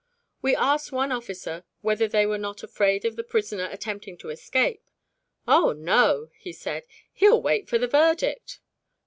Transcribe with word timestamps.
We 0.41 0.55
asked 0.55 0.91
one 0.91 1.11
officer 1.11 1.63
whether 1.81 2.07
they 2.07 2.25
were 2.25 2.39
not 2.39 2.63
afraid 2.63 3.05
of 3.05 3.15
the 3.17 3.23
prisoner 3.23 3.69
attempting 3.71 4.17
an 4.23 4.29
escape; 4.31 4.89
"Oh 5.47 5.73
no," 5.73 6.31
he 6.39 6.53
said, 6.53 6.85
"he'll 7.13 7.39
wait 7.39 7.69
for 7.69 7.77
the 7.77 7.85
verdict." 7.87 8.61